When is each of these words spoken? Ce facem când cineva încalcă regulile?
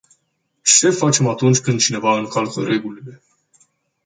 Ce 0.63 0.89
facem 0.91 1.35
când 1.35 1.79
cineva 1.79 2.17
încalcă 2.17 2.61
regulile? 2.63 3.21